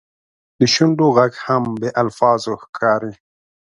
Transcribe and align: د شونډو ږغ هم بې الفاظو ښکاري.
د 0.59 0.61
شونډو 0.73 1.07
ږغ 1.17 1.33
هم 1.45 1.63
بې 1.79 1.89
الفاظو 2.01 2.51
ښکاري. 2.63 3.13